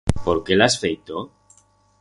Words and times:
Por 0.21 0.39
qué 0.47 0.57
l'has 0.61 0.79
feito? 0.85 1.23